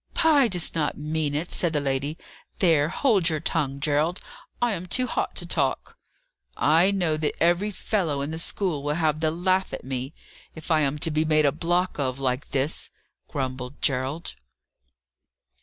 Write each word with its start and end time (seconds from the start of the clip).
"Pye 0.15 0.47
does 0.47 0.73
not 0.73 0.97
mean 0.97 1.35
it," 1.35 1.51
said 1.51 1.75
my 1.75 1.79
lady. 1.79 2.17
"There, 2.57 2.89
hold 2.89 3.29
your 3.29 3.39
tongue, 3.39 3.79
Gerald. 3.79 4.19
I 4.59 4.73
am 4.73 4.87
too 4.87 5.05
hot 5.05 5.35
to 5.35 5.45
talk." 5.45 5.95
"I 6.57 6.89
know 6.89 7.17
that 7.17 7.35
every 7.39 7.69
fellow 7.69 8.21
in 8.21 8.31
the 8.31 8.39
school 8.39 8.81
will 8.81 8.95
have 8.95 9.19
the 9.19 9.29
laugh 9.29 9.73
at 9.75 9.83
me, 9.83 10.15
if 10.55 10.71
I 10.71 10.81
am 10.81 10.97
to 10.97 11.11
be 11.11 11.23
made 11.23 11.45
a 11.45 11.51
block 11.51 11.99
of, 11.99 12.17
like 12.17 12.49
this!" 12.49 12.89
grumbled 13.27 13.79
Gerald. 13.79 14.33